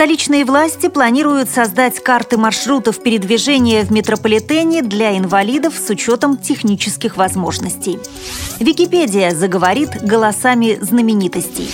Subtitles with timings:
[0.00, 7.98] Столичные власти планируют создать карты маршрутов передвижения в метрополитене для инвалидов с учетом технических возможностей.
[8.60, 11.68] Википедия заговорит голосами знаменитостей.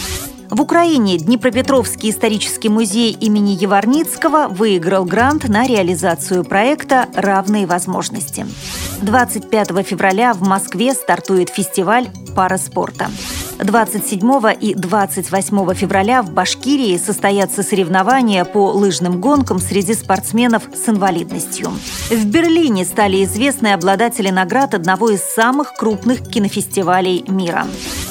[0.50, 8.44] В Украине Днепропетровский исторический музей имени Еварницкого выиграл грант на реализацию проекта «Равные возможности».
[9.02, 13.08] 25 февраля в Москве стартует фестиваль параспорта.
[13.58, 21.70] 27 и 28 февраля в Башкирии состоятся соревнования по лыжным гонкам среди спортсменов с инвалидностью.
[22.10, 27.66] В Берлине стали известны обладатели наград одного из самых крупных кинофестивалей мира.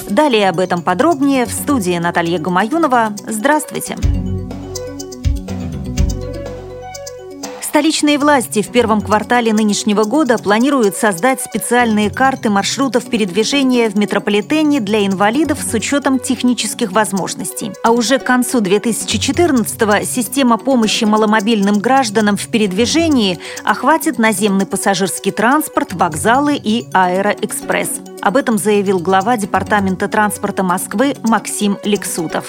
[0.09, 3.13] Далее об этом подробнее в студии Наталья Гумаюнова.
[3.27, 3.97] Здравствуйте!
[7.75, 14.79] Столичные власти в первом квартале нынешнего года планируют создать специальные карты маршрутов передвижения в метрополитене
[14.79, 17.73] для инвалидов с учетом технических возможностей.
[17.83, 25.91] А уже к концу 2014-го система помощи маломобильным гражданам в передвижении охватит наземный пассажирский транспорт,
[25.91, 27.89] вокзалы и аэроэкспресс.
[28.21, 32.47] Об этом заявил глава Департамента транспорта Москвы Максим Лексутов.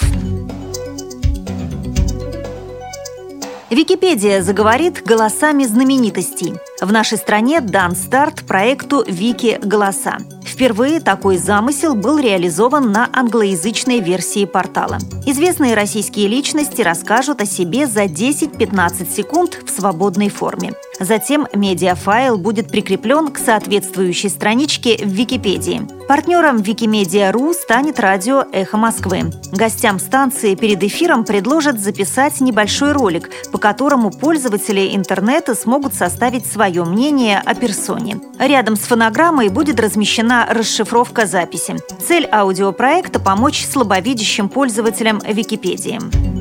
[3.69, 6.55] Википедия заговорит голосами знаменитостей.
[6.81, 10.19] В нашей стране дан старт проекту «Вики голоса».
[10.45, 14.99] Впервые такой замысел был реализован на англоязычной версии портала.
[15.27, 20.73] Известные российские личности расскажут о себе за 10-15 секунд в свободной форме.
[20.99, 25.83] Затем медиафайл будет прикреплен к соответствующей страничке в Википедии.
[26.09, 29.33] Партнером Викимедиа.ру станет радио «Эхо Москвы».
[29.53, 36.85] Гостям станции перед эфиром предложат записать небольшой ролик, по которому пользователи интернета смогут составить свое
[36.85, 38.21] мнение о персоне.
[38.39, 41.77] Рядом с фонограммой будет размещена расшифровка записи.
[42.07, 46.36] Цель аудиопроекта– помочь слабовидящим пользователям Википедии.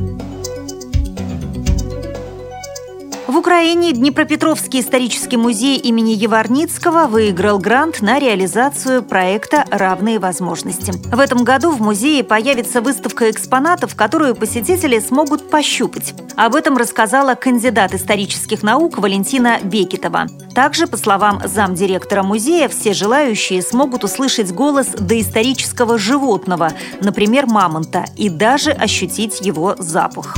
[3.28, 10.92] В Украине Днепропетровский исторический музей имени Еварницкого выиграл грант на реализацию проекта «Равные возможности».
[10.92, 16.14] В этом году в музее появится выставка экспонатов, которую посетители смогут пощупать.
[16.36, 20.28] Об этом рассказала кандидат исторических наук Валентина Бекетова.
[20.54, 28.30] Также, по словам замдиректора музея, все желающие смогут услышать голос доисторического животного, например, мамонта, и
[28.30, 30.36] даже ощутить его запах.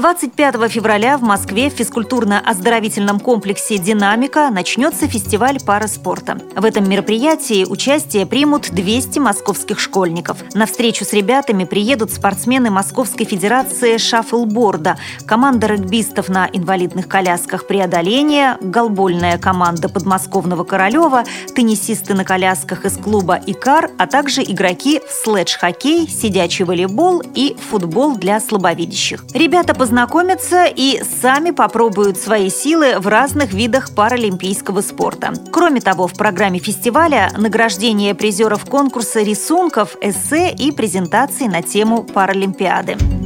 [0.00, 6.38] 25 февраля в Москве в физкультурно-оздоровительном комплексе «Динамика» начнется фестиваль параспорта.
[6.56, 10.38] В этом мероприятии участие примут 200 московских школьников.
[10.54, 14.96] На встречу с ребятами приедут спортсмены Московской Федерации шаффлборда,
[15.26, 21.24] команда регбистов на инвалидных колясках преодоления, голбольная команда подмосковного Королева,
[21.54, 28.16] теннисисты на колясках из клуба «Икар», а также игроки в следж-хоккей, сидячий волейбол и футбол
[28.16, 29.26] для слабовидящих.
[29.34, 35.32] Ребята познакомятся и сами попробуют свои силы в разных видах паралимпийского спорта.
[35.50, 43.19] Кроме того, в программе фестиваля награждение призеров конкурса рисунков, эссе и презентаций на тему Паралимпиады.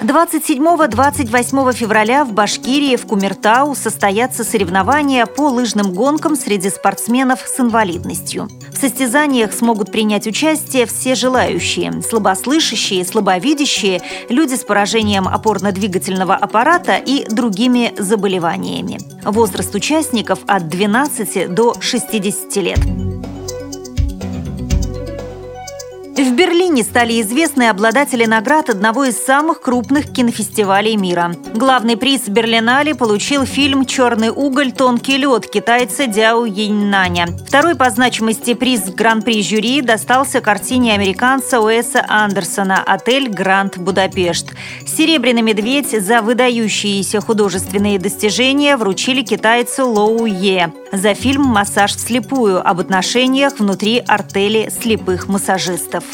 [0.00, 8.48] 27-28 февраля в Башкирии в Кумертау состоятся соревнования по лыжным гонкам среди спортсменов с инвалидностью.
[8.72, 17.26] В состязаниях смогут принять участие все желающие– слабослышащие, слабовидящие, люди с поражением опорно-двигательного аппарата и
[17.28, 18.98] другими заболеваниями.
[19.24, 22.78] Возраст участников от 12 до 60 лет.
[26.16, 31.34] В Берлине стали известны обладатели наград одного из самых крупных кинофестивалей мира.
[31.54, 34.72] Главный приз Берлинале получил фильм «Черный уголь.
[34.72, 37.26] Тонкий лед» китайца Дяо Йиннаня.
[37.46, 44.54] Второй по значимости приз Гран-при жюри достался картине американца Уэса Андерсона «Отель Гранд Будапешт».
[44.86, 52.80] Серебряный медведь за выдающиеся художественные достижения вручили китайцу Лоу Е за фильм «Массаж вслепую» об
[52.80, 56.04] отношениях внутри артели слепых массажистов.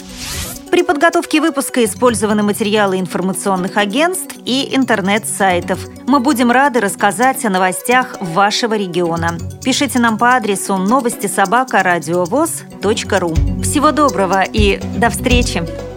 [0.70, 5.80] При подготовке выпуска использованы материалы информационных агентств и интернет-сайтов.
[6.06, 9.36] Мы будем рады рассказать о новостях вашего региона.
[9.62, 11.82] Пишите нам по адресу новости собака
[13.20, 13.34] ру.
[13.62, 15.91] Всего доброго и до встречи!